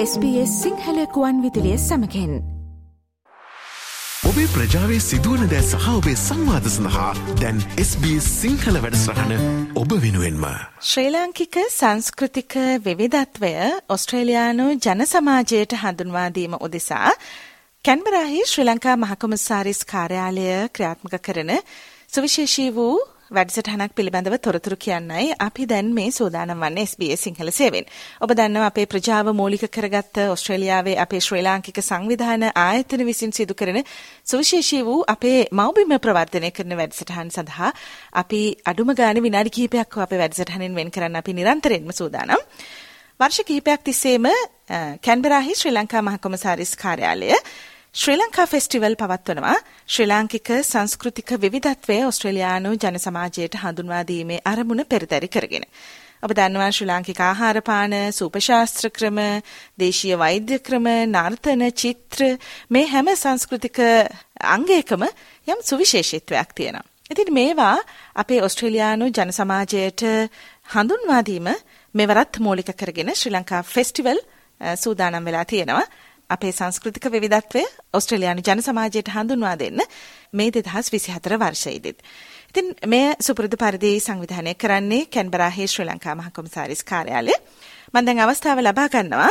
SBS 0.00 0.50
සිංහලකුවන් 0.62 1.38
විදිලිය 1.42 1.78
සමකෙන් 1.78 2.34
ඔබේ 4.28 4.44
ප්‍රජාවේ 4.54 4.98
සිදුවන 5.00 5.48
දෑ 5.52 5.62
සහ 5.62 5.86
ඔබේ 5.92 6.14
සංවාධ 6.18 6.68
සඳහා 6.68 7.08
දැන් 7.40 7.58
SBS 7.84 8.28
සිංහල 8.34 8.78
වැඩස්රහන 8.84 9.32
ඔබ 9.74 9.90
වෙනුවෙන්ම. 10.04 10.44
ශ්‍රී 10.82 11.10
ලාංකික 11.10 11.58
සංස්කෘතික 11.70 12.54
විවිධත්වය 12.86 13.52
ඔස්ට්‍රේලයානු 13.88 14.66
ජන 14.76 15.02
සමාජයට 15.06 15.78
හඳුන්වාදීම 15.82 16.54
උදෙසා 16.60 17.10
කැන්බරාහි 17.84 18.46
ශ්‍රී 18.46 18.68
ලංකා 18.70 18.96
මහකොමසාරිස් 18.98 19.82
කාර්යාලය 19.84 20.48
ක්‍රියාත්මක 20.74 21.14
කරන 21.26 21.52
සුවිශේෂී 22.14 22.70
වූ 22.72 22.96
වැඩසටහනක් 23.30 23.92
පිළිබඳව 23.92 24.36
තොරතුරු 24.38 24.76
කියන්නයි 24.76 25.34
අපි 25.38 25.66
දැන් 25.66 25.88
මේ 25.92 26.10
සූදානම් 26.10 26.62
වන්නේ 26.62 26.84
SBS 26.84 27.20
සිංහල 27.20 27.50
සේවෙන්. 27.50 27.84
ඔබ 28.20 28.30
දන්නවා 28.32 28.68
අපේ 28.68 28.86
ප්‍රජාව 28.86 29.28
මූලික 29.32 29.64
කරගත්ත 29.68 30.20
ඔස්ට්‍රේලියාවේ 30.26 30.96
අපේ 30.96 31.20
ශ්‍රී 31.20 31.42
ලාංකික 31.42 31.80
සංවිධාන 31.80 32.46
ආයතන 32.56 33.04
විසින් 33.04 33.32
සිදු 33.32 33.54
කරන 33.54 33.78
සුවිශේෂී 34.24 34.82
වූ 34.82 35.04
අපේ 35.06 35.38
මව්බිම 35.52 35.94
ප්‍රවර්ධනය 35.98 36.50
කරන 36.52 36.74
වැඩසටහන් 36.74 37.30
සඳහා 37.30 37.70
අපි 38.14 38.42
අඩුම 38.66 38.96
ගානේ 38.96 39.22
විනාඩි 39.22 39.52
කිහිපයක් 39.52 39.98
අපේ 40.00 40.18
වැඩසටහනෙන් 40.18 40.74
වෙන් 40.74 40.90
කරන්න 40.90 41.16
අපි 41.16 41.32
නිරන්තරයෙන්ම 41.34 41.92
සූදානම්. 41.92 42.46
වර්ෂ 43.20 43.44
කිහිපයක් 43.44 43.82
තිස්සේම 43.84 44.26
කැන්බරාහි 45.02 45.54
ශ්‍රී 45.54 45.74
ලංකා 45.74 46.02
මහකොමසාරිස් 46.02 46.72
කාර්යාලය 46.76 47.34
ශ්‍රී 47.98 48.14
ලංකා 48.14 48.44
ෆෙස්ටිවල් 48.46 48.94
පවත්වනවා 48.94 49.54
ශ්‍රී 49.86 50.04
ලාංකික 50.06 50.50
සංස්කෘතික 50.62 51.30
විවිධත්වය 51.44 51.96
ඔස්ට්‍රේලියානු 52.06 52.70
ජන 52.74 52.98
සමාජයට 53.04 53.56
හඳුන්වා 53.62 54.02
දීමේ 54.10 54.38
අරමුණ 54.44 54.84
පෙරදරි 54.92 55.28
කරගෙන. 55.28 55.64
ඔබ 56.22 56.34
දන්නවා 56.38 56.68
ශ්‍රී 56.70 56.88
ලාංකික 56.92 57.20
ආහාරපාන, 57.20 57.96
සූපශාස්ත්‍ර 58.12 58.90
ක්‍රම, 58.90 59.18
දේශීය 59.80 60.20
වෛද්‍ය 60.22 60.60
ක්‍රම, 60.60 60.86
නර්තන, 61.08 61.66
චිත්‍ර 61.74 62.22
මේ 62.70 62.86
හැම 62.86 63.10
සංස්කෘතික 63.16 63.82
අංගයකම 64.54 65.02
යම් 65.48 65.58
සුවිශේෂීත්වයක් 65.64 66.54
තියෙනවා. 66.54 66.86
ඉතින් 67.10 67.34
මේවා 67.34 67.76
අපේ 68.14 68.42
ඔස්ට්‍රේලියානු 68.42 69.10
ජන 69.10 69.34
සමාජයට 69.34 70.06
හඳුන්වා 70.74 71.22
දීම 71.26 71.50
මෙවරත් 71.94 72.38
මූලික 72.38 72.76
කරගෙන 72.76 73.16
ශ්‍රී 73.16 73.34
ලංකා 73.34 73.66
ෆෙස්ටිවල් 73.66 74.22
සූදානම් 74.76 75.24
වෙලා 75.24 75.44
තියෙනවා. 75.44 75.82
අපේ 76.30 76.52
සංස්කෘතික 76.52 77.06
විවිධත්වය 77.08 77.62
ඔස්ට්‍රේලියානු 77.92 78.42
ජන 78.42 78.62
සමාජයට 78.62 79.08
හඳුන්වා 79.08 79.56
දෙන්න 79.56 79.80
මේ 80.32 80.50
2024 80.50 81.38
වර්ෂයේදීත්. 81.38 81.98
ඉතින් 82.50 82.66
මෙය 82.86 83.14
සුපුරුදු 83.20 83.56
පරිදි 83.56 83.92
සංවිධානය 84.00 84.54
කරන්නේ 84.56 85.06
කැන්බරාහි 85.08 85.66
ශ්‍රී 85.66 85.86
ලංකා 85.86 86.14
මහ 86.14 86.30
කොමසාරිස් 86.32 86.84
කාර්යාලය. 86.84 87.34
මම 87.92 88.06
දැන් 88.06 88.20
අවස්ථාව 88.20 88.58
ලබා 88.60 88.88
ගන්නවා 88.88 89.30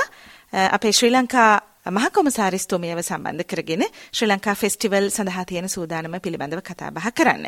අපේ 0.69 0.91
ශ්‍රී 0.91 1.11
ලංකා 1.11 1.51
මහ 1.87 2.09
කොමසාරිස්තුමියව 2.11 2.99
සම්බන්ධ 3.01 3.45
කරගෙන 3.45 3.83
ශ්‍රී 4.11 4.29
ලංකා 4.29 4.55
ෆෙස්ටිවල් 4.55 5.09
සඳහා 5.09 5.45
තියෙන 5.45 5.69
සූදානම 5.69 6.19
පිළිබඳව 6.19 6.61
කතා 6.63 6.91
බහ 6.91 7.07
කරන්න. 7.13 7.47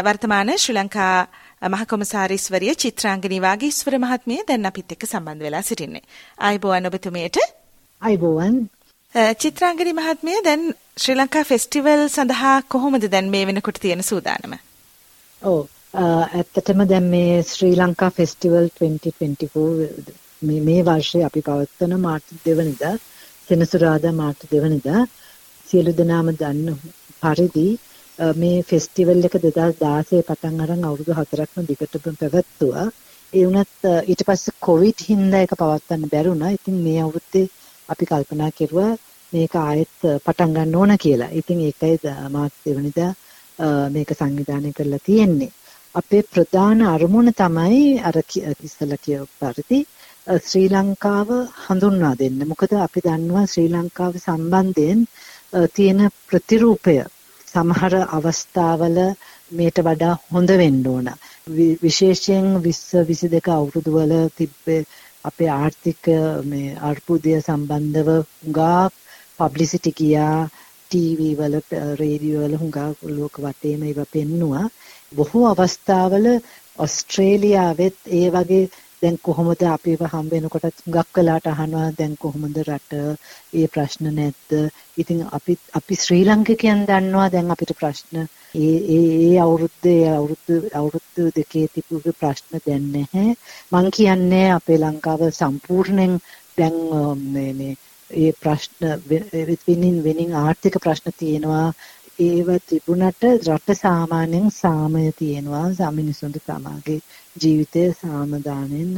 වර්තමාන 0.00 0.52
ශ්‍රී 0.56 0.76
ලංකා 0.76 1.16
මහ 1.64 1.86
කොමසාරිස්වරිය 1.86 2.74
චිත්‍රාංගනී 2.76 3.40
වාගීස්වර 3.40 3.98
මහත්මිය 3.98 4.44
දැන් 4.44 4.66
අපිත් 4.66 4.92
එක්ක 4.92 5.06
සම්බන්ධ 5.06 5.42
වෙලා 5.42 5.62
සිටින්නේ. 5.62 6.06
ආයුබෝවන් 6.38 6.86
ඔබතුමියට 6.86 7.61
අයිබෝවන් 8.02 8.54
චිත්‍රාංගනි 9.42 9.92
මහත්මිය 9.96 10.38
දැන් 10.46 10.62
ශ්‍රී 11.02 11.14
ලංකා 11.18 11.42
ෆෙස්ටිවල් 11.50 12.00
සඳහා 12.06 12.54
කොහොමද 12.74 13.04
දැන් 13.12 13.28
මේ 13.34 13.42
වෙනකොට 13.48 13.78
තියෙන 13.82 14.02
සූදානම? 14.02 14.54
ඔව් 15.42 15.60
ඇත්තටම 16.32 16.82
දැන් 16.92 17.06
මේ 17.12 17.36
ශ්‍රී 17.50 17.76
ලංකා 17.76 18.10
ෆෙස්ටිවල් 18.16 18.66
2024 18.80 20.16
මේ 20.42 20.60
මේ 20.68 20.80
වර්ෂයේ 20.88 21.28
අපි 21.28 21.44
පවත්වන 21.50 21.94
මාර්තු 22.06 22.40
2 22.40 22.56
වෙනිදා 22.60 22.92
සෙනසුරාදා 23.46 24.14
මාර්තු 24.14 24.50
2 24.50 24.64
වෙනිදා 24.66 25.06
සියලු 25.68 25.96
දෙනාම 26.02 26.34
දන්න 26.34 26.82
පරිදි 27.22 27.66
මේ 28.36 28.58
ෆෙස්ටිවල් 28.64 29.30
එක 29.30 29.40
2016 29.40 30.26
පටන් 30.28 30.62
අරන් 30.66 30.86
අවුරුදු 30.90 31.18
4ක්ම 31.22 31.70
දිගටම 31.70 32.20
පැවැත්තුවා. 32.20 32.86
ඒ 33.32 33.46
වුණත් 33.46 33.90
ඊට 34.10 34.28
පස්සේ 34.28 34.60
කොවිඩ් 34.68 35.08
හින්දා 35.08 35.42
ඒක 35.42 35.58
පවත්වන්න 35.58 36.12
බැරුණා. 36.12 36.56
ඉතින් 36.58 36.86
මේ 36.86 37.00
අවුරුද්දේ 37.02 37.48
අපි 37.92 38.04
කල්පනා 38.06 38.50
කෙරුවා 38.58 38.92
මේක 39.32 39.54
ආයෙත් 39.56 39.96
පටන් 40.24 40.54
ගන්න 40.54 40.76
ඕන 40.76 40.92
කියලා. 40.98 41.34
ඉතින් 41.40 41.60
ඒකයි 41.60 41.96
මාත් 42.30 42.52
දෙවනිදා 42.64 43.12
මේක 43.90 44.10
සංවිධානය 44.12 44.72
කරලා 44.72 45.06
තියෙන්නේ. 45.06 45.52
අපේ 45.94 46.22
ප්‍රධාන 46.24 46.78
අරමුණ 46.84 47.30
තමයි 47.34 47.80
අර 48.02 48.16
ඉස්සලා 48.66 49.02
කියව 49.04 49.24
පරිදි 49.40 49.80
ශ්‍රී 50.40 50.68
ලංකාව 50.70 51.28
හඳුන්වා 51.64 52.14
දෙන්න. 52.18 52.38
මොකද 52.48 52.72
අපි 52.78 53.00
දන්නවා 53.06 53.46
ශ්‍රී 53.46 53.68
ලංකාව 53.70 54.14
සම්බන්ධයෙන් 54.18 55.00
තියෙන 55.74 56.00
ප්‍රතිරූපය 56.28 56.96
සමහර 57.48 57.94
අවස්ථාවල 58.18 58.98
මේට 59.50 59.78
වඩා 59.86 60.14
හොඳ 60.30 60.50
වෙන්න 60.60 60.82
ඕන. 60.86 61.08
විශේෂයෙන් 61.82 62.46
20 62.60 63.04
22 63.04 63.52
අවුරුදු 63.52 63.96
වල 63.96 64.14
තිබ්බේ 64.38 64.80
අපේ 65.24 65.50
ආර්ථික 65.50 66.04
මේ 66.44 66.78
අර්බුදය 66.82 67.32
සම්බන්ධව 67.38 68.08
හුඟා 68.16 68.82
පබ්ලිසිටි 69.38 69.92
ගියා 69.92 70.38
ටීවී 70.84 71.34
වල 71.34 71.54
රේඩියෝ 71.96 72.42
වල 72.42 72.56
හුඟා 72.56 72.88
ලෝක 73.10 73.36
වටේම 73.38 73.82
ඒවා 73.82 74.12
පෙන්නුවා. 74.12 74.66
බොහෝ 75.12 75.44
අවස්ථාවල 75.48 76.26
ඔස්ට්‍රේලියාවෙත් 76.78 77.96
ඒ 78.12 78.26
වගේ 78.30 78.64
දැන් 79.02 79.16
කොහොමද 79.20 79.62
අපිව 79.68 80.04
හම්බ 80.06 80.32
වෙනකොට 80.32 80.66
හුඟක් 80.78 81.16
වෙලාට 81.16 81.46
අහනවා 81.48 81.88
දැන් 81.94 82.14
කොහොමද 82.18 82.56
රට 82.62 82.92
ඒ 83.54 83.66
ප්‍රශ්න 83.68 84.12
නැද්ද 84.12 84.50
ඉතින් 84.96 85.24
අපි 85.32 85.58
අපි 85.74 85.94
ශ්‍රී 85.96 86.24
ලංකිකයන් 86.26 86.86
දන්නවා 86.86 87.28
දැන් 87.30 87.52
අපිට 87.52 87.74
ප්‍රශ්න 87.76 88.26
ඒ 88.54 88.78
ඒ 88.88 89.04
ඒ 89.22 89.36
අවුරුද්දේ 89.40 90.00
අවුරුදු 90.10 90.54
අවුරුදු 90.74 91.22
දෙකේ 91.36 91.66
තිබුණු 91.68 92.12
ප්‍රශ්න 92.14 92.60
දැන් 92.60 92.84
නැහැ. 92.92 93.30
මං 93.72 93.86
කියන්නේ 93.90 94.48
අපේ 94.50 94.78
ලංකාව 94.78 95.22
සම්පූර්ණයෙන් 95.32 96.14
දැන් 96.58 96.76
මේ 97.28 97.52
මේ 97.54 97.74
ඒ 98.10 98.32
ප්‍රශ්න 98.34 98.82
වෙනින් 99.66 99.96
වෙනින් 100.04 100.32
ආර්ථික 100.34 100.76
ප්‍රශ්න 100.78 101.16
තියෙනවා. 101.18 101.68
ඒව 102.18 102.48
තිබුණට 102.60 103.22
රට 103.24 103.74
සාමාන්‍යයෙන් 103.76 104.50
සාමය 104.52 105.12
තියෙනවා. 105.12 105.74
සාමිනිසුන්ට 105.74 106.38
තමාගේ 106.46 107.00
ජීවිතය 107.36 107.82
සාමදානෙන් 107.94 108.90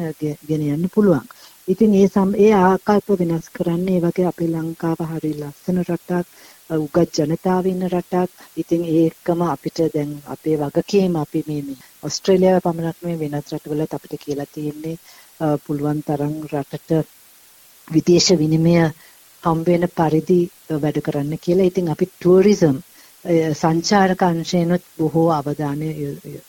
ගෙන 0.48 0.62
යන්න 0.68 0.90
පුළුවන්. 0.94 1.28
ඉතින් 1.68 1.94
ඒ 1.94 2.08
සම් 2.08 2.30
ඒ 2.36 2.52
ආකල්ප 2.54 3.08
වෙනස් 3.20 3.46
කරන්නේ 3.50 3.96
ඒ 3.96 4.00
වගේ 4.00 4.26
අපේ 4.26 4.48
ලංකාව 4.48 5.00
හරි 5.10 5.32
ලස්සන 5.34 5.78
රටක් 5.82 6.26
උගත් 6.76 7.18
ජනතාව 7.18 7.66
ඉන්න 7.66 7.88
රටක්. 7.88 8.30
ඉතින් 8.56 8.82
ඒකම 8.92 9.40
අපිට 9.44 9.78
දැන් 9.94 10.10
අපේ 10.26 10.56
වගකීම 10.56 11.16
අපි 11.16 11.44
මේ 11.46 11.62
මේ 11.62 11.82
ඕස්ට්‍රේලියාව 12.02 12.62
පමණක් 12.62 12.98
නෙවෙයි 13.02 13.20
වෙනත් 13.24 13.52
රටවලත් 13.52 13.94
අපිට 13.94 14.14
කියලා 14.20 14.52
තියෙන්නේ 14.54 14.96
පුළුවන් 15.64 16.02
තරම් 16.02 16.34
රටට 16.52 16.90
විදේශ 17.88 18.30
විනිමය 18.36 18.74
හම්බ 19.42 19.66
වෙන 19.66 19.86
පරිදි 19.92 20.40
වැඩ 20.82 20.98
කරන්න 21.00 21.38
කියලා. 21.38 21.66
ඉතින් 21.66 21.88
අපි 21.88 22.06
ටුවරිසම් 22.08 22.76
සංචාරක 23.54 24.22
අංශයනොත් 24.22 24.82
බොහෝ 24.98 25.30
අවධානය 25.32 25.90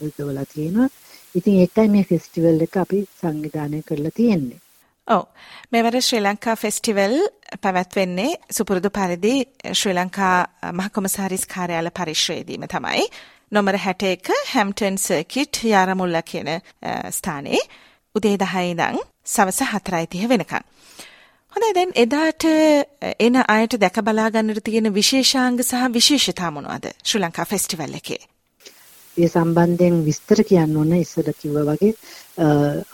යොදවලා 0.01 0.45
තියෙනවා. 0.53 0.89
ඉතින් 1.35 1.59
ඒකයි 1.59 1.89
මේ 1.89 2.03
ෆෙස්ටිවල් 2.03 2.61
එක 2.61 2.77
අපි 2.77 2.99
සංවිධානය 3.21 3.81
කරලා 3.83 4.11
තියෙන්නේ. 4.11 4.59
ඔව් 5.07 5.23
මෙවර 5.71 6.01
ශ්‍රී 6.01 6.21
ලංකා 6.21 6.55
ෆෙස්ටිවල් 6.55 7.15
පැවැත්වෙන්නේ 7.61 8.31
සුපුරුදු 8.51 8.89
පරිදි 8.89 9.33
ශ්‍රී 9.73 9.95
ලංකා 9.95 10.37
මහකොමසාරිස් 10.73 11.45
කාර්යාල 11.47 11.89
පරිශ්‍රයේදීම 11.91 12.67
තමයි. 12.67 13.07
නොමර 13.51 13.77
61 13.79 14.39
හැම්ටන් 14.53 14.97
සර්කිට් 14.97 15.63
යාරමුල්ල 15.63 16.21
කියන 16.31 16.49
ස්ථානයේ 17.11 17.61
උදේ 18.15 18.37
10 18.37 18.71
ඉඳන් 18.71 18.99
සවස 19.25 19.61
4:30 19.63 20.29
වෙනකන්. 20.29 20.63
හොඳයි 21.55 21.75
දැන් 21.75 21.91
එදාට 21.95 22.43
එන 23.25 23.35
අයට 23.47 23.75
දැක 23.79 23.97
බලා 24.03 24.29
ගන්නට 24.29 24.63
තියෙන 24.63 24.89
විශේෂාංග 24.93 25.59
සහ 25.61 25.83
විශේෂතා 25.93 26.49
මොනවද 26.51 26.89
ශ්‍රී 27.01 27.21
ලංකා 27.23 27.45
ෆෙස්ටිවල් 27.45 27.93
එකේ? 27.95 28.17
ඒ 29.17 29.29
සම්බන්ධයෙන් 29.29 30.01
විස්තර 30.07 30.41
කියන්න 30.49 30.75
ඕන 30.75 30.91
ඉස්සර 30.97 31.29
කිව්වා 31.35 31.63
වගේ 31.69 31.93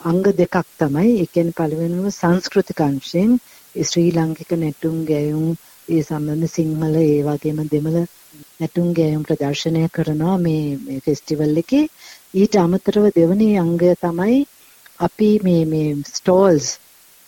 අංග 0.04 0.22
දෙකක් 0.32 0.60
තමයි. 0.78 1.10
ඒ 1.16 1.26
කියන්නේ 1.28 1.56
පළවෙනිම 1.58 2.06
සංස්කෘතික 2.12 2.80
අංශයෙන් 2.80 3.34
ශ්‍රී 3.74 4.14
ලාංකික 4.14 4.54
නැටුම් 4.54 5.02
ගැයුම් 5.04 5.50
ඒ 5.88 6.02
සම්බන්ධ 6.02 6.54
සිංහල 6.54 6.96
ඒ 7.00 7.18
වගේම 7.24 7.60
දෙමළ 7.66 8.00
නැටුම් 8.60 8.94
ගැයුම් 8.94 9.26
ප්‍රදර්ශනය 9.26 9.84
කරනවා 9.90 10.38
මේ 10.38 10.78
මේ 10.78 11.00
ෆෙස්ටිවල් 11.00 11.58
එකේ. 11.58 11.84
ඊට 12.36 12.54
අමතරව 12.58 13.10
දෙවැනි 13.12 13.52
අංගය 13.58 13.92
තමයි 13.98 14.40
අපි 15.00 15.36
මේ 15.42 15.62
මේ 15.66 15.94
ස්ටෝල්ස් 16.14 16.74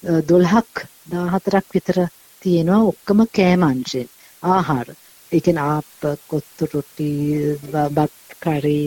12ක් 0.03 0.94
14ක් 1.07 1.67
විතර 1.75 1.99
තියෙනවා. 2.43 2.83
ඔක්කොම 2.91 3.21
කෑම 3.37 3.63
අංශයෙන් 3.63 4.09
ආහාර. 4.43 4.89
ඒ 5.33 5.41
කියන්නේ 5.41 5.67
ආප්ප 5.73 6.03
කොත්තු 6.31 6.69
රොටි 6.73 7.11
බත් 7.97 8.39
කරි 8.43 8.81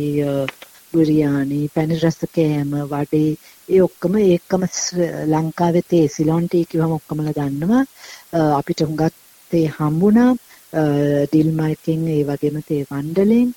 බිරියානි 0.93 1.59
පැණි 1.75 1.99
රස 1.99 2.19
කෑම 2.35 2.71
වඩේ. 2.91 3.31
ඒ 3.69 3.81
ඔක්කොම 3.87 4.13
ඒකම 4.23 4.63
ලංකාවේ 5.33 5.85
තේ 5.91 6.05
සිලොන් 6.07 6.45
ටී 6.47 6.65
කිව්වම 6.71 6.97
ඔක්කොමලා 6.99 7.37
දන්නවා. 7.37 7.83
අපිට 8.59 8.83
හුඟක් 8.85 9.15
තේ 9.51 9.65
හම්බුණා. 9.77 10.31
ඩිල් 11.25 11.49
මල්කින් 11.59 12.07
ඒ 12.15 12.23
වගේම 12.29 12.57
තේ 12.69 12.81
වණ්ඩලෙන් 12.89 13.49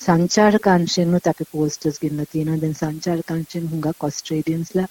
සංචාරක 0.00 0.66
අංශයෙන්ම 0.72 1.14
අපි 1.22 1.44
පෝස්ටර්ස් 1.52 2.00
ගෙනලා 2.02 2.30
තියෙනවා. 2.32 2.60
දැන් 2.62 2.76
සංචාරක 2.82 3.30
අංශයෙන් 3.36 3.70
හුඟක් 3.72 4.06
ඔස්ට්‍රේලියන්ස්ලා 4.08 4.88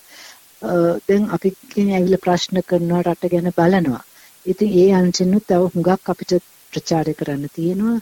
දැන් 0.62 1.30
අපි 1.30 1.50
කියන්නේ 1.71 1.98
ඇවිල්ලා 1.98 2.25
ප්‍රශ්න 2.25 2.62
කරනවා 2.69 3.01
රට 3.01 3.31
ගැන 3.33 3.51
බලනවා. 3.57 4.04
ඉතින් 4.45 4.69
ඒ 4.81 4.94
අංශෙන්නුත් 4.94 5.48
තව 5.48 5.71
හුඟක් 5.74 6.09
අපිට 6.09 6.31
ප්‍රචාරය 6.74 7.13
කරන්න 7.13 7.50
තියෙනවා. 7.56 7.98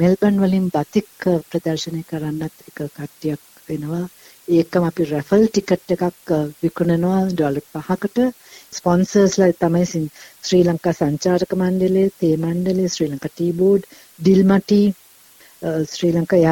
මෙල්බන් 0.00 0.40
වලින් 0.42 0.70
බතික් 0.70 1.28
ප්‍රදර්ශනය 1.50 2.02
කරන්නත් 2.10 2.54
එක 2.68 2.78
කට්ටියක් 2.96 3.42
වෙනවා. 3.68 4.04
ඒකම 4.48 4.84
අපි 4.86 5.04
රැෆල් 5.04 5.44
ටිකට් 5.48 5.94
එකක් 5.96 6.32
විකුණනවා 6.62 7.20
ඩොලර් 7.28 7.60
5කට. 7.74 8.18
ස්පොන්සර්ස්ලා 8.72 9.52
තමයි 9.52 9.84
ශ්‍රී 10.42 10.64
ලංකා 10.64 10.92
සංචාරක 10.92 11.52
මණ්ඩලය, 11.54 12.04
තේ 12.20 12.34
මණ්ඩලය, 12.36 12.88
Sri 12.88 13.10
Lanka 13.12 13.32
tea 13.34 13.52
board, 13.52 13.82
Dilmah tea, 14.20 14.82
Sri 15.92 16.12
Lanka 16.12 16.44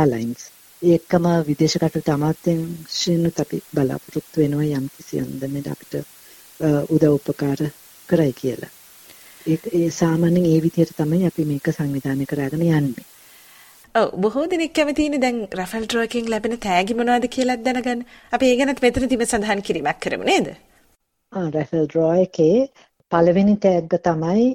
airlines. 0.83 0.99
ඒකම 0.99 1.27
විදේශ 1.47 1.77
කටයුතු 1.79 2.13
අමාත්‍යාංශයෙන්ුත් 2.13 3.41
අපි 3.41 3.63
බලාපොරොත්තු 3.75 4.41
වෙනවා 4.41 4.79
යම් 4.79 4.89
කිසි 4.97 5.21
අන්දමකට 5.21 5.69
අපිට 5.69 5.95
උදව් 6.91 7.05
උපකාර 7.11 7.61
කරයි 8.09 8.33
කියලා. 8.33 8.71
ඒ 9.47 9.59
ඒ 9.73 9.91
සාමාන්‍යයෙන් 9.91 10.47
ඒ 10.47 10.63
විදිහට 10.63 10.97
තමයි 10.97 11.27
අපි 11.27 11.45
මේක 11.45 11.67
සංවිධානය 11.69 12.27
කරගෙන 12.27 12.63
යන්නේ. 12.63 13.05
ඔව් 13.95 14.09
බොහෝ 14.21 14.47
දෙනෙක් 14.51 14.73
කැමතිනේ 14.73 15.21
දැන් 15.21 15.49
රෆල් 15.55 15.87
ඩ්‍රෝ 15.87 16.03
එකෙන් 16.03 16.31
ලැබෙන 16.31 16.59
තෑගි 16.59 16.95
මොනවද 16.95 17.29
කියලා 17.29 17.57
දැනගන්න. 17.59 18.07
අපි 18.33 18.47
ඒ 18.47 18.57
ගැනත් 18.57 18.83
මෙතනදිම 18.83 19.27
සඳහන් 19.27 19.63
කිරීමක් 19.63 20.01
කරමු 20.01 20.25
නේද? 20.25 20.57
ආ 21.33 21.51
රෆල් 21.51 21.87
ඩ්‍රෝ 21.87 22.13
එකේ 22.13 22.69
පළවෙනි 23.13 23.57
තෑග්ග 23.57 23.99
තමයි 24.05 24.47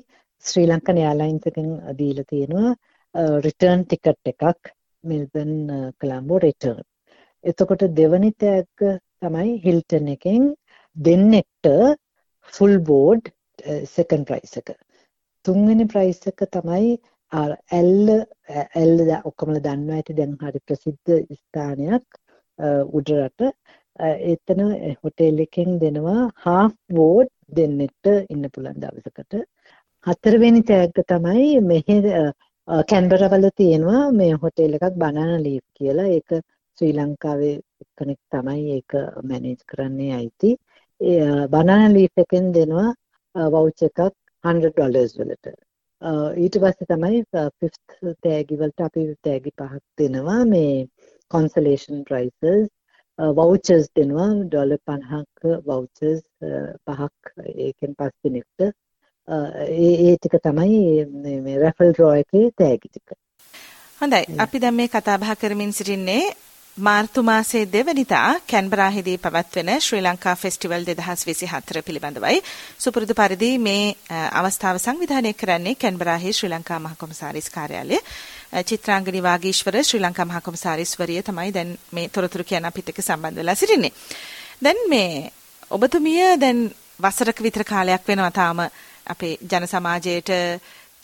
ශ්‍රී 0.45 0.67
ලංකන් 0.67 0.97
එයාලයින්ස් 0.97 1.47
එකෙන් 1.47 1.69
දීලා 1.99 2.29
තියෙනවා 2.29 2.71
රිටර්න් 3.39 3.85
ටිකට් 3.85 4.31
එකක් 4.31 4.73
මෙල්බන් 5.03 5.53
කළම්බෝ 5.99 6.39
රිටර්න්. 6.45 6.81
එතකොට 7.43 7.83
දෙවනි 7.99 8.31
තෑග්ග 8.41 8.83
තමයි 9.21 9.53
හිල්ටන් 9.65 10.11
එකෙන් 10.15 10.49
දෙන්නෙක්ට 10.95 11.69
ෆුල් 12.53 12.75
බෝඩ් 12.89 13.31
සෙකන්ඩ් 13.85 14.27
ප්‍රයිස් 14.29 14.57
එක. 14.61 14.75
තුන්වෙනි 15.45 15.87
ප්‍රයිස් 15.87 16.21
එක 16.31 16.45
තමයි 16.55 16.97
ඇල්ල 17.31 18.11
ඇල්ල 18.75 18.99
ඔක්කොමල 19.29 19.59
දන්නවා 19.65 19.99
ඇති 19.99 20.17
දැන් 20.19 20.35
හරි 20.41 20.61
ප්‍රසිද්ධ 20.67 21.13
ස්ථානයක් 21.35 22.19
උඩරට 22.99 23.47
එතන 24.33 24.61
හොටෙල් 25.01 25.41
එකෙන් 25.45 25.79
දෙනවා 25.79 26.29
හාෆ් 26.45 26.75
බෝඩ් 26.91 27.29
දෙන්නෙක්ට 27.51 28.13
ඉන්න 28.29 28.49
පුළුවන් 28.49 28.79
දවසකට. 28.83 29.43
හතරවෙනි 30.05 30.63
තෑග්ග 30.63 31.03
තමයි 31.07 31.59
මෙහෙ 31.63 31.97
කැන්බරවල 32.67 33.45
තියෙනවා 33.57 34.01
මේ 34.19 34.33
හොටෙල් 34.43 34.75
එකක් 34.77 34.95
බනාන 35.03 35.31
ලීෆ් 35.45 35.63
කියලා. 35.77 36.07
ඒක 36.17 36.29
ශ්‍රී 36.77 36.93
ලංකාවේ 36.97 37.55
එක්කෙනෙක් 37.83 38.19
තමයි 38.33 38.61
ඒක 38.75 38.91
මැනේජ් 39.29 39.59
කරන්නේ 39.71 40.13
අයිති. 40.19 40.51
බනාන 41.55 41.93
ලීෆ් 41.93 42.23
එකෙන් 42.23 42.45
දෙනවා 42.57 42.89
වවුච් 43.55 43.83
එකක් 43.89 43.99
100 44.43 44.71
ඩොලර්ස් 44.71 45.17
වලට. 45.19 45.55
ඊට 46.43 46.55
පස්සේ 46.61 46.89
තමයි 46.91 47.19
ෆිෆ්ත් 47.59 47.97
තෑගි 48.23 48.59
වලට 48.61 48.87
අපි 48.87 49.03
තෑගි 49.27 49.51
පහක් 49.59 49.83
දෙනවා 49.97 50.39
මේ 50.45 50.87
consolation 51.31 52.05
prizes. 52.07 52.69
වවුචර්ස් 53.19 53.87
දෙනවා 53.97 54.29
ඩොලර් 54.45 54.79
50ක 54.91 55.59
වවුචර්ස් 55.67 56.23
පහක් 56.85 57.45
ඒකෙන් 57.65 57.99
පස් 57.99 58.15
දිනකට. 58.23 58.71
ඒ 59.27 59.91
ඒ 60.03 60.15
ටික 60.17 60.39
තමයි 60.41 61.05
මේ 61.41 61.59
රැෆල් 61.59 61.91
ඩ්‍රෝ 61.91 62.13
එකේ 62.13 62.47
තෑගි 62.53 62.89
ටික. 62.89 63.19
හොඳයි. 64.01 64.23
අපි 64.37 64.59
දැන් 64.59 64.75
මේ 64.75 64.87
කතා 64.89 65.17
බහ 65.17 65.35
කරමින් 65.37 65.73
සිටින්නේ 65.73 66.23
මාර්තු 66.77 67.23
මාසයේ 67.23 67.65
දෙවනිදා 67.67 68.39
කැන්බරාහිදී 68.45 69.17
පැවැත්වෙන 69.17 69.69
ශ්‍රී 69.79 70.01
ලංකා 70.01 70.35
ෆෙස්ටිවල් 70.35 70.85
2024 70.85 71.81
පිළිබඳවයි. 71.81 72.41
සුපුරුදු 72.79 73.13
පරිදි 73.13 73.57
මේ 73.59 73.95
අවස්ථාව 74.33 74.77
සංවිධානය 74.77 75.33
කරන්නේ 75.35 75.75
කැන්බරාහි 75.77 76.33
ශ්‍රී 76.33 76.49
ලංකා 76.49 76.79
මහකොමසාරිස් 76.79 77.49
කාර්යාලය. 77.49 77.99
චිත්‍රාංගනි 78.63 79.21
වාගීශ්වර 79.21 79.83
ශ්‍රී 79.83 80.01
ලංකා 80.01 80.25
මහකොමසාරිස්වරිය 80.25 81.21
තමයි 81.23 81.53
දැන් 81.53 81.77
මේ 81.91 82.09
තොරතුරු 82.09 82.43
කියන 82.43 82.65
අපිට 82.65 82.89
එක්ක 82.89 83.01
සම්බන්ධ 83.01 83.37
වෙලා 83.37 83.55
සිටින්නේ. 83.55 83.93
දැන් 84.61 84.79
මේ 84.89 85.31
ඔබතුමිය 85.71 86.23
දැන් 86.37 86.71
වසරක 86.99 87.39
විතර 87.41 87.63
කාලයක් 87.65 88.07
වෙනවා 88.07 88.31
තාම 88.31 88.59
අපේ 89.05 89.37
ජන 89.51 89.67
සමාජයට 89.67 90.31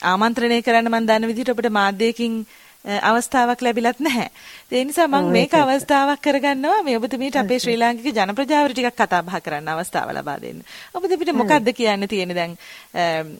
ආමන්ත්‍රණය 0.00 0.62
කරන්න 0.62 0.90
මම 0.90 1.06
දන්න 1.06 1.30
විදිහට 1.30 1.52
ඔබට 1.52 1.70
මාධ්‍යයකින් 1.70 2.46
අවස්ථාවක් 2.84 3.60
ලැබිලත් 3.62 3.98
නැහැ. 4.00 4.30
ඒ 4.72 4.84
නිසා 4.84 5.06
මම 5.06 5.26
මේක 5.32 5.52
අවස්ථාවක් 5.54 6.20
කරගන්නවා. 6.22 6.82
මේ 6.82 6.96
ඔබතුමීට 6.96 7.36
අපේ 7.36 7.58
ශ්‍රී 7.58 7.76
ලාංකික 7.76 8.14
ජන 8.16 8.34
ප්‍රජාවට 8.34 8.72
ටිකක් 8.72 8.96
කතා 8.96 9.22
බහ 9.22 9.40
කරන්න 9.44 9.68
අවස්ථාව 9.68 10.12
ලබා 10.16 10.38
දෙන්න. 10.40 10.62
ඔබතුමීට 10.94 11.32
මොකද්ද 11.36 11.68
කියන්න 11.76 12.08
තියෙන්නේ 12.08 12.38
දැන්? 12.38 12.56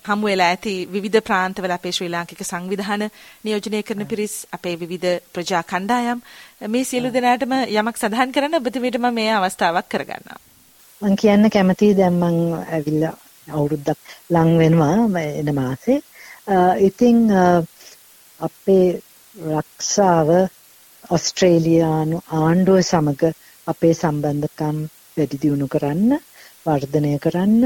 හමු 0.09 0.29
වෙලා 0.29 0.51
ඇති 0.53 0.75
විවිධ 0.93 1.25
ප්‍රාන්තවල 1.29 1.73
අපේ 1.79 1.93
ශ්‍රී 1.93 2.11
ලාංකික 2.17 2.45
සංවිධාන 2.45 3.07
නියෝජනය 3.45 3.83
කරන 3.83 4.07
පිරිස් 4.07 4.35
අපේ 4.53 4.77
විවිධ 4.77 5.17
ප්‍රජා 5.33 5.63
කණ්ඩායම්. 5.63 6.21
මේ 6.69 6.85
සියලු 6.85 7.15
දෙනාටම 7.17 7.57
යමක් 7.65 7.97
සඳහන් 7.97 8.37
කරන්න 8.37 8.61
ඔබතුමීට 8.61 9.01
මම 9.01 9.15
මේ 9.15 9.33
අවස්ථාවක් 9.39 9.89
කරගන්නවා. 9.89 10.39
මම 11.03 11.17
කියන්න 11.17 11.51
කැමතියි 11.51 11.97
දැන් 11.97 12.21
මම 12.21 12.53
ඇවිල්ලා 12.77 13.17
අවුරුද්දක් 13.49 13.99
ලං 14.31 14.51
වෙනවා 14.59 15.23
එන 15.35 15.51
මාසේ. 15.55 16.01
ඉතින් 16.81 17.19
අපේ 18.41 18.87
රක්ෂාව 19.37 20.29
ඔස්ට්‍රේලියානු 21.11 22.17
ආණ්ඩුව 22.37 22.81
සමග 22.83 23.23
අපේ 23.67 23.95
සම්බන්ධකම් 23.95 24.79
වැඩි 25.17 25.41
දියුණු 25.43 25.67
කරන්න 25.69 26.13
වර්ධනය 26.67 27.13
කරන්න 27.19 27.63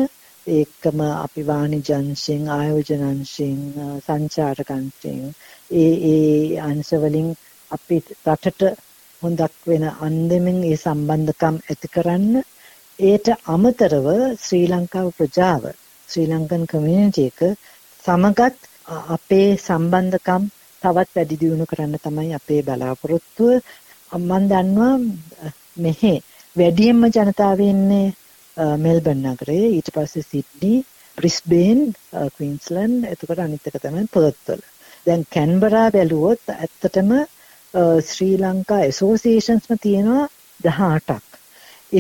ඒකම 0.47 0.99
අපි 1.01 1.43
වාණිජංශයෙන් 1.43 2.49
ආයෝජනංශයෙන් 2.51 3.61
සංචාරකංශයෙන් 4.01 5.23
ඒ 5.75 5.93
ඒ 6.09 6.59
අංශවලින් 6.63 7.31
අපි 7.71 7.97
රටට 8.27 8.63
හොඳක් 9.23 9.55
වෙන 9.67 9.85
අන්දමින් 10.01 10.59
ඒ 10.65 10.77
සම්බන්ධකම් 10.77 11.57
ඇති 11.63 11.89
කරන්න 11.89 12.43
ඒට 12.99 13.29
අමතරව 13.47 14.07
ශ්‍රී 14.39 14.67
ලංකාව 14.69 15.09
ප්‍රජාව 15.13 15.63
ශ්‍රී 16.09 16.27
ලංකන් 16.29 16.67
කමියුනිටි 16.67 17.25
එක 17.27 17.41
සමගත් 18.05 18.57
අපේ 19.09 19.57
සම්බන්ධකම් 19.59 20.45
තවත් 20.83 21.17
වැඩි 21.17 21.41
දියුණු 21.41 21.67
කරන්න 21.67 21.99
තමයි 21.99 22.35
අපේ 22.35 22.63
බලාපොරොත්තුව. 22.63 23.63
මම 24.13 24.33
දන්නවා 24.49 24.95
මෙහි 25.77 26.15
වැඩියෙන්ම 26.57 27.03
ජනතාව 27.09 27.61
ඉන්නේ 27.63 28.15
මෙල්බන් 28.79 29.27
නගරේ 29.27 29.67
ඊට 29.69 29.91
පස්සේ 29.91 30.25
සිඩ්නි 30.25 30.75
බ්‍රිස්බේන් 31.19 31.81
ක්වීන්ස්ලන්ඩ් 32.31 33.11
එතකොට 33.11 33.41
අනිත් 33.41 33.67
එක 33.67 33.81
තමයි 33.81 34.07
පර්ත්වල. 34.09 34.61
දැන් 35.07 35.27
කැන්බරා 35.29 35.89
බැලුවොත් 35.91 36.55
ඇත්තටම 36.55 37.11
ශ්‍රී 38.09 38.37
ලංකා 38.39 38.83
ඇසෝසියේෂන්ස්ම 38.83 39.83
තියෙනවා 39.83 40.29
18ක්. 40.61 41.34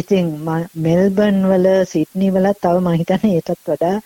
ඉතින් 0.00 0.28
මෙල්බන් 0.86 1.38
වල 1.50 1.66
සිඩ්නි 1.92 2.28
වල 2.34 2.48
තව 2.62 2.76
මම 2.80 2.98
හිතන්නේ 3.00 3.34
ඒටත් 3.38 3.68
වඩා 3.68 3.96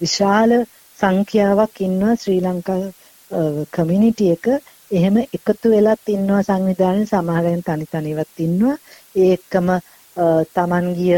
විශාල 0.00 0.52
සංඛ්‍යාවක් 0.98 1.80
ඉන්නවා 1.86 2.18
ශ්‍රී 2.22 2.40
ලංකා 2.46 2.82
කමියුනිටි 3.74 4.30
එක. 4.34 4.46
එහෙම 4.90 5.16
එකතු 5.22 5.72
වෙලත් 5.74 6.12
ඉන්නවා 6.16 6.42
සංවිධානයේ 6.48 7.10
සමහරෙන් 7.12 7.62
තනි 7.66 7.86
තනිවත් 7.92 8.44
ඉන්නවා. 8.46 8.76
ඒකම 9.26 9.68
Taman 10.54 10.86
ගිය 10.98 11.16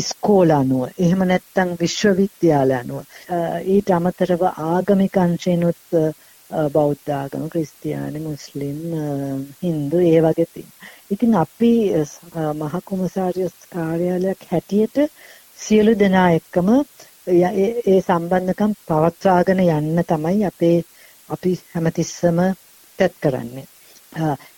ඉස්කෝල 0.00 0.50
අනුව. 0.50 0.82
එහෙම 0.98 1.22
නැත්නම් 1.30 1.70
විශ්වවිද්‍යාල 1.82 2.70
අනුව. 2.80 3.02
ඊට 3.74 3.94
අමතරව 3.98 4.42
ආගමික 4.72 5.16
අංශෙනුත් 5.24 5.82
බෞද්ධ 6.72 7.10
ආගම 7.10 7.44
ක්‍රිස්තියානි 7.48 8.20
මුස්ලිම් 8.20 8.78
හින්දු 9.62 9.98
ඒ 10.04 10.20
වගේ 10.20 10.46
තියෙනවා. 10.46 10.90
ඉතින් 11.10 11.34
අපි 11.34 11.72
මහ 12.60 12.74
කොමසාරියස් 12.84 13.56
කාර්යාලයක් 13.72 14.40
හැටියට 14.50 14.96
සියලු 15.58 15.92
දෙනා 15.98 16.30
එක්කම 16.30 16.68
ඒ 17.26 18.00
සම්බන්ධකම් 18.00 18.72
පවත්වාගෙන 18.88 19.60
යන්න 19.66 20.04
තමයි 20.04 20.44
අපේ 20.44 20.78
අපි 21.28 21.52
හැමතිස්සම 21.72 22.38
තත් 22.98 23.12
කරන්නේ. 23.22 23.66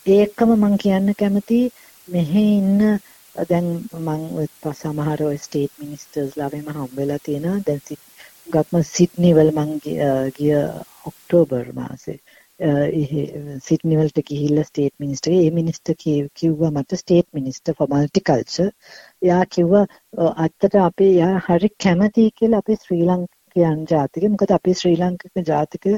ඒකම 0.08 0.50
මම 0.52 0.76
කියන්න 0.78 1.14
කැමති 1.14 1.60
මෙහි 2.08 2.44
ඉන්න 2.58 2.80
දැන් 3.48 3.68
මම 3.98 4.72
සමහර 4.72 5.20
ඔය 5.22 5.38
ස්ටේට් 5.38 5.72
මිනිස්ටර්ස්ලා 5.78 6.50
වෙම 6.52 6.68
හම්බෙලා 6.70 7.24
තියෙනවා. 7.24 7.64
දැන් 7.66 7.80
ගත්ම 8.46 8.82
සිඩ්නි 8.86 9.34
වල 9.36 9.50
මම 9.52 9.70
ගිය 10.38 10.56
ඔක්තෝබර් 11.10 11.68
මාසේ. 11.76 12.18
සිඩ්නි 13.66 13.96
වලට 14.00 14.22
ගිහිල්ලා 14.30 14.64
ස්ටේට් 14.68 14.94
මිනිස්ටර් 15.04 15.32
ඒ 15.36 15.50
මිනිස්ටර් 15.58 15.94
කිව්වා 16.40 16.70
මට 16.70 16.98
ස්ටේට් 17.00 17.28
මිනිස්ටර් 17.38 17.74
ෆොර් 17.78 17.88
මල්ටිකල්චර්. 17.92 18.68
එයා 19.22 19.44
කිව්වා 19.56 19.86
අත්තට 20.44 20.76
අපි 20.82 21.08
එයා 21.14 21.40
හරි 21.46 21.70
කැමතියි 21.84 22.34
කියලා 22.40 22.60
අපි 22.64 22.76
ශ්‍රී 22.82 23.08
ලංකයන් 23.08 23.80
ජාතික 23.92 24.28
මොකද 24.34 24.54
අපි 24.58 24.74
ශ්‍රී 24.80 25.00
ලංකික 25.00 25.42
ජාතික 25.50 25.88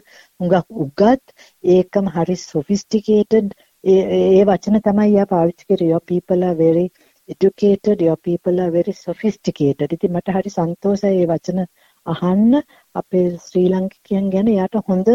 හුඟක් 0.41 0.65
උගත් 0.85 1.35
ඒකම 1.77 2.13
හරි 2.17 2.37
සොෆිස්ටිකේටඩ්. 2.45 3.51
ඒ 3.85 4.45
වචන 4.49 4.81
තමයි 4.87 5.11
එයා 5.11 5.27
පාවිච්චි 5.35 5.69
කරේ 5.69 5.91
your 5.93 6.05
people 6.13 6.49
are 6.51 6.57
very 6.63 6.87
educated 7.29 8.01
your 8.01 8.17
people 8.29 8.65
are 8.65 8.73
very 8.79 8.93
sophisticated. 8.93 9.93
ඉතින් 9.93 10.17
මට 10.17 10.39
හරි 10.39 10.55
සන්තෝෂයි 10.57 11.13
ඒ 11.21 11.29
වචන 11.33 11.61
අහන්න 12.07 12.61
අපේ 12.95 13.27
ශ්‍රී 13.47 13.67
ලංකිකයන් 13.73 14.31
ගැන 14.35 14.49
යාට 14.53 14.79
හොඳ 14.89 15.09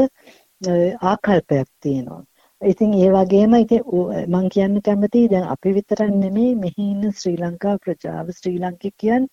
ආකල්පයක් 1.03 1.69
තියෙනවා. 1.81 2.21
ඉතින් 2.61 2.91
ඒ 2.95 3.09
වගේම 3.11 3.53
ඉතින් 3.55 3.81
මම 4.27 4.49
කියන්න 4.49 4.81
කැමතියි 4.81 5.29
දැන් 5.29 5.47
අපි 5.53 5.73
විතරක් 5.77 6.11
නෙමෙයි 6.15 6.51
මෙහි 6.57 6.83
ඉන්න 6.87 7.13
ශ්‍රී 7.13 7.37
ලංකා 7.37 7.75
ප්‍රජාව 7.83 8.27
ශ්‍රී 8.39 8.57
ලාංකිකයන් 8.59 9.23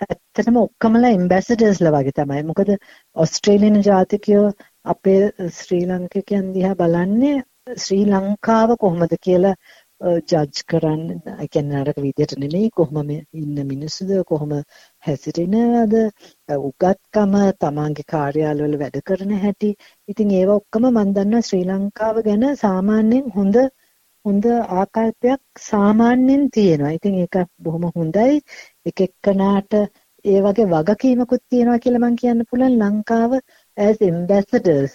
ඇත්තටම 0.00 0.56
ඔක්කොමලා 0.58 1.12
ඇම්බැසඩර්ස්ලා 1.12 1.94
වගේ 1.96 2.16
තමයි. 2.18 2.42
මොකද 2.44 2.70
ඕස්ට්‍රේලියානු 3.16 3.80
ජාතිකයෝ 3.88 4.46
අපේ 4.86 5.20
ශ්‍රී 5.58 5.84
ලාංකිකයන් 5.86 6.46
දිහා 6.54 6.76
බලන්නේ 6.76 7.36
ශ්‍රී 7.76 8.04
ලංකාව 8.06 8.70
කොහොමද 8.80 9.14
කියලා 9.24 9.54
ජජ් 10.00 10.62
කරන්න 10.66 11.02
ඒ 11.34 11.46
කියන්නේ 11.48 11.80
නරක 11.80 11.98
විදියට 11.98 12.36
නෙමෙයි 12.38 12.70
කොහොම 12.72 13.10
ඉන්න 13.10 13.58
මිනිස්සුද 13.66 14.12
කොහොම 14.24 14.52
හැසිරෙනවද 15.02 15.96
උගත්කම 16.60 17.36
තමන්ගේ 17.58 18.08
කාර්යාලවල 18.08 18.78
වැඩ 18.80 18.98
කරන 19.04 19.36
හැටි 19.42 19.70
ඉතින් 20.08 20.32
ඒව 20.38 20.54
ඔක්කොම 20.54 20.88
මම 20.88 21.14
දන්නවා 21.14 21.44
ශ්‍රී 21.44 21.68
ලංකාව 21.68 22.22
ගැන 22.24 22.48
සාමාන්‍යයෙන් 22.56 23.30
හොඳ 23.36 23.62
හොඳ 24.24 24.46
ආකල්පයක් 24.74 25.42
සාමාන්‍යයෙන් 25.62 26.42
තියෙනවා. 26.50 26.92
ඉතින් 26.92 27.14
ඒක 27.16 27.36
බොහොම 27.58 27.84
හොඳයි. 27.94 28.40
එක 28.86 29.00
එක්කනාට 29.00 29.72
ඒ 30.24 30.40
වගේ 30.40 30.66
වගකීමකුත් 30.68 31.42
තියෙනවා 31.48 31.78
කියලා 31.78 32.02
මම 32.02 32.16
කියන්න 32.16 32.48
පුළුවන් 32.50 32.76
ලංකාව 32.80 33.32
as 33.76 33.98
ambassadors 34.08 34.92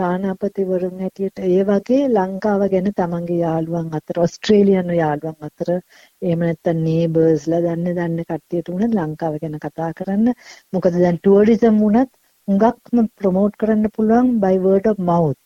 තානාපතිවරුන් 0.00 1.02
හැටියට 1.02 1.42
ඒ 1.46 1.62
වගේ 1.66 2.00
ලංකාව 2.10 2.62
ගැන 2.72 2.88
තමන්ගේ 2.98 3.38
යාළුවන් 3.38 3.88
අතර 3.98 4.20
ඕස්ට්‍රේලියානු 4.22 4.98
යාළුවන් 4.98 5.48
අතර 5.48 5.70
එහෙම 5.74 6.40
නැත්නම් 6.40 6.80
නේබර්ස්ලා 6.84 7.60
දන්න 7.64 7.98
දන්න 7.98 8.24
කට්ටියට 8.24 8.72
උනත් 8.74 8.96
ලංකාව 8.96 9.38
ගැන 9.42 9.60
කතා 9.64 9.90
කරන්න. 9.98 10.26
මොකද 10.72 10.98
දැන් 10.98 11.20
ටුවරිසම් 11.20 11.78
උනත් 11.88 12.12
හුඟක්ම 12.48 13.06
ප්‍රොමෝට් 13.16 13.56
කරන්න 13.60 13.94
පුළුවන් 13.94 14.28
by 14.40 14.54
word 14.60 14.86
of 14.86 15.00
mouth. 15.06 15.42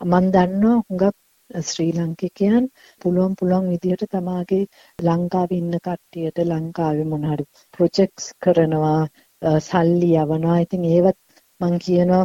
මම 0.00 0.28
දන්නවා 0.34 0.76
හුඟක් 0.80 1.16
ශ්‍රී 1.50 1.92
ලංකිකයන් 1.94 2.64
පුළුවන් 3.00 3.34
පුළුවන් 3.38 3.66
විදිහට 3.72 4.04
තමාගේ 4.10 4.64
ලංකාවේ 4.98 5.58
ඉන්න 5.58 5.78
කට්ටියට 5.80 6.38
ලංකාවේ 6.44 7.06
මොන 7.06 7.24
හරි 7.30 7.46
ප්‍රොජෙක්ට්ස් 7.74 8.26
කරනවා 8.42 9.00
සල්ලි 9.62 10.10
යවනවා. 10.16 10.58
ඉතින් 10.60 10.84
ඒවත් 10.86 11.18
මම 11.60 11.76
කියනවා 11.84 12.24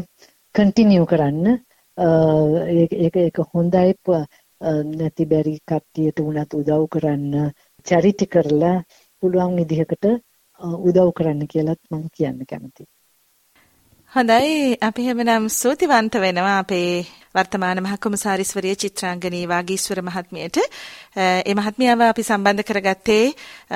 කන්ටිනියු 0.56 1.06
කරන්න. 1.06 1.46
ඒක 2.76 3.16
ඒක 3.18 3.38
හොඳයි. 3.50 3.94
නැති 4.90 5.26
බැරි 5.26 5.56
කට්ටියට 5.62 6.20
උනත් 6.22 6.54
උදව් 6.54 6.84
කරන්න 6.90 7.52
චැරිටි 7.86 8.26
කරලා 8.28 8.76
පුළුවන් 9.24 9.56
විදිහකට 9.58 10.06
උදව් 10.82 11.10
කරන්න 11.12 11.48
කියලත් 11.48 11.82
මම 11.92 12.06
කියන්න 12.12 12.46
කැමතියි. 12.46 12.88
හොඳයි. 14.12 14.78
අපි 14.80 15.06
හැමනම් 15.06 15.50
ස්තුතිවන්ත 15.50 16.16
වෙනවා 16.16 16.58
අපේ 16.60 17.06
වර්තමාන 17.36 17.80
මහකොමසාරිස්වරිය 17.82 18.76
චිත්‍රාංගනී 18.76 19.48
වාගීස්වර 19.48 20.02
මහත්මියට. 20.02 20.58
ඒ 21.18 21.56
මහත්මියව 21.56 22.02
අපි 22.04 22.24
සම්බන්ධ 22.24 22.64
කරගත්තේ 22.64 23.26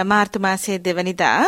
මාර්තු 0.05 0.39
මාසයේ 0.39 0.79
දෙවනිදා 0.79 1.41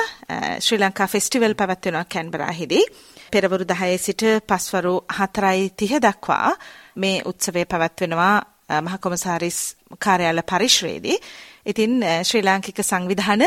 ශ්‍රී 0.59 0.81
ලංකා 0.81 1.07
ෆෙස්ටිවල් 1.07 1.53
පැවැත්වෙනවා 1.53 2.05
කැන්බරාහිදී. 2.07 2.85
පෙරවරු 3.31 3.65
10 3.65 3.97
සිට 3.97 4.23
පස්වරු 4.47 4.95
4:30 5.17 5.99
දක්වා 6.05 6.49
මේ 6.95 7.21
උත්සවය 7.25 7.65
පැවැත්වෙනවා 7.65 8.35
මහකොමසාරිස් 8.79 9.59
කාර්යාල 9.99 10.41
පරිශ්‍රයේදී. 10.43 11.17
ඉතින් 11.65 11.93
ශ්‍රී 12.23 12.43
ලාංකික 12.43 12.79
සංවිධාන 12.81 13.43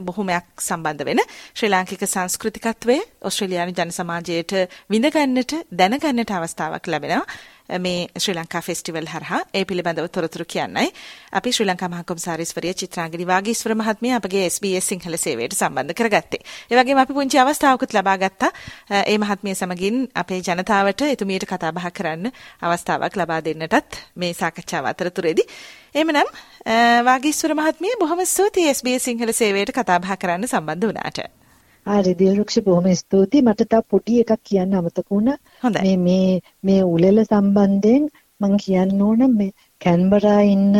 බොහොමයක් 0.00 0.46
සම්බන්ධ 0.60 1.04
වෙන 1.04 1.20
ශ්‍රී 1.54 1.70
ලාංකික 1.70 2.02
සංස්කෘතිකත්වය 2.06 2.96
ඕස්ට්‍රේලියානු 3.22 3.72
ජන 3.72 3.92
සමාජයට 3.92 4.52
විඳගන්නට 4.90 5.52
දැනගන්නට 5.72 6.30
අවස්ථාවක් 6.30 6.86
ලැබෙනවා. 6.86 7.24
මේ 7.68 8.08
ශ්‍රී 8.16 8.34
ලංකා 8.34 8.60
ෆෙස්ටිවල් 8.60 9.06
හරහා 9.06 9.40
ඒ 9.54 9.64
පිළිබඳව 9.64 10.08
තොරතුරු 10.08 10.44
කියන්නයි 10.44 10.88
අපි 11.32 11.52
ශ්‍රී 11.52 11.66
ලංකා 11.66 11.88
මහ 11.88 12.04
කොමසාරිස්වරිය 12.04 12.74
චිත්‍රාංගනි 12.74 13.26
වාගීස්වර 13.26 13.74
මහත්මිය 13.74 14.12
අපගේ 14.12 14.44
SBS 14.46 14.88
සිංහල 14.88 15.16
සේවයට 15.16 15.52
සම්බන්ධ 15.52 15.94
කරගත්තේ. 15.94 16.40
ඒ 16.70 16.76
වගේම 16.76 16.98
අපි 16.98 17.12
පුංචි 17.12 17.38
අවස්ථාවකුත් 17.38 17.92
ලබා 17.92 18.16
ගත්තා. 18.18 18.50
ඒ 19.04 19.18
මහත්මිය 19.18 19.54
සමගින් 19.54 19.96
අපේ 20.14 20.40
ජනතාවට 20.40 21.02
එතුමියට 21.06 21.46
කතා 21.46 21.72
බහ 21.72 21.90
කරන්න 21.92 22.32
අවස්ථාවක් 22.62 23.16
ලබා 23.16 23.40
දෙන්නටත් 23.40 24.00
මේ 24.16 24.32
සාකච්ඡාව 24.34 24.84
අතරතුරේදී. 24.86 25.48
එහෙමනම් 25.94 26.28
වාගීස්වර 27.04 27.52
මහත්මිය 27.54 27.98
බොහොම 28.00 28.24
ස්තුතියි 28.26 28.72
SBS 28.72 29.04
සිංහල 29.04 29.32
සේවයට 29.32 29.72
කතා 29.72 30.00
බහ 30.00 30.16
කරන්න 30.16 30.48
සම්බන්ධ 30.48 30.88
වුණාට. 30.88 31.37
හරි 31.88 32.14
දිල්රුක්ෂ 32.14 32.56
බොහොම 32.62 32.86
ස්තුතියි 32.94 33.44
මට 33.44 33.66
තව 33.66 33.82
පොඩි 33.88 34.20
එකක් 34.22 34.32
කියන්න 34.44 34.74
අමතක 34.74 35.06
වුණා 35.10 35.72
මේ 35.76 35.96
මේ 35.98 36.30
මේ 36.62 36.80
උලෙල 36.86 37.18
සම්බන්ධයෙන් 37.24 38.08
මම 38.40 38.56
කියන්න 38.56 39.02
ඕන 39.02 39.22
මේ 39.32 39.52
කැන්බරා 39.80 40.40
ඉන්න 40.46 40.76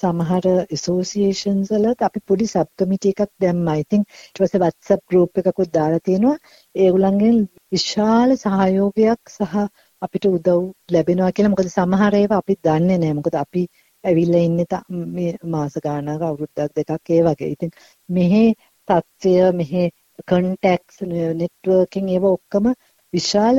සමහර 0.00 0.46
ඇසෝසියේෂන්ස් 0.50 1.70
වලත් 1.74 2.06
අපි 2.06 2.20
පොඩි 2.28 2.46
සබ් 2.46 2.68
කමිටි 2.78 3.12
එකක් 3.12 3.32
දැම්මා. 3.42 3.76
ඉතින් 3.82 4.02
ඊට 4.04 4.38
පස්සේ 4.38 4.62
WhatsApp 4.64 5.02
group 5.10 5.40
එකකුත් 5.40 5.70
දාලා 5.74 6.04
තියෙනවා. 6.04 6.36
ඒගොල්ලන්ගෙන් 6.74 7.38
විශාල 7.72 8.36
සහයෝගයක් 8.36 9.22
සහ 9.30 9.54
අපිට 10.02 10.24
උදව් 10.28 10.60
ලැබෙනවා 10.94 11.32
කියලා. 11.32 11.52
මොකද 11.54 11.70
සමහර 11.70 12.18
ඒවා 12.20 12.40
අපි 12.42 12.58
දන්නේ 12.64 12.98
නැහැ. 12.98 13.18
මොකද 13.20 13.36
අපි 13.44 13.62
ඇවිල්ලා 14.04 14.42
ඉන්නේ 14.42 14.80
මේ 15.16 15.32
මාස 15.54 15.74
ගානක 15.84 16.22
අවුරුද්දක් 16.22 16.70
දෙකක් 16.76 17.10
ඒ 17.10 17.22
වගේ. 17.26 17.50
ඉතින් 17.54 17.70
මෙහි 18.08 18.44
තත්ත්වය 18.88 19.34
මෙහි 19.54 19.84
කන්ටැක්ස් 20.26 21.02
නෙට්වර්කින් 21.36 22.08
ඒව 22.08 22.26
ඔක්කොම 22.26 22.72
විශාල 23.12 23.58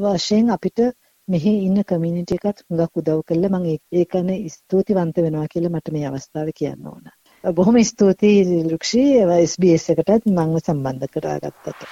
වශයෙන් 0.00 0.50
අපිට 0.50 0.84
මෙහි 1.28 1.52
ඉන්න 1.66 1.84
කමියුනිටි 1.84 2.38
එකත් 2.38 2.62
හුඟක් 2.62 2.96
උදව් 2.96 3.20
කළා 3.24 3.52
මම 3.52 3.66
ඒකන 3.94 4.30
ස්තුතිවන්ත 4.50 5.16
වෙනවා 5.18 5.46
කියලා 5.46 5.72
මට 5.72 5.92
මේ 5.92 6.06
අවස්ථාවේ 6.06 6.56
කියන්න 6.58 6.86
ඕන. 6.86 7.04
බොහොම 7.44 7.78
ස්තුතියි 7.84 8.62
ලුක්ෂි 8.64 9.04
SBS 9.44 9.90
එකටත් 9.90 10.26
මම 10.28 10.56
සම්බන්ධ 10.58 11.12
කරගත්තට. 11.12 11.86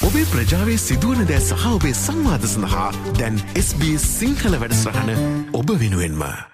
ඔබේ 0.00 0.26
ප්‍රජාවේ 0.26 0.78
සිදුවන 0.78 1.22
දෑ 1.26 1.42
සහ 1.42 1.68
ඔබේ 1.70 1.94
සංවාද 1.96 2.44
සඳහා 2.46 2.90
දැන් 3.14 3.38
SBS 3.58 4.10
සිංහල 4.16 4.58
වැඩසටහන 4.58 5.14
ඔබ 5.54 5.78
වෙනුවෙන්ම. 5.78 6.53